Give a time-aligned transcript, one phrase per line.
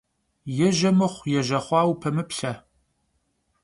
[0.57, 2.53] Yêje mıxhu yêje xhua vupemıplhe.